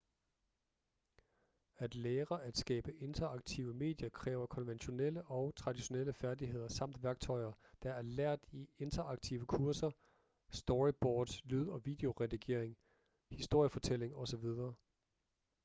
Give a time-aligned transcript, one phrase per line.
[1.77, 7.51] at lære at skabe interaktive medier kræver konventionelle og traditionelle færdigheder samt værktøjer
[7.83, 9.91] der er lært i interaktive kurser
[10.49, 12.77] storyboards lyd- og videoredigering
[13.29, 14.47] historiefortælling osv.